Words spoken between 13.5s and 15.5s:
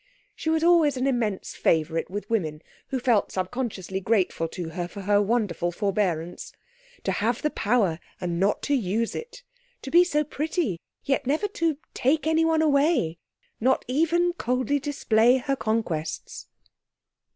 not even coldly display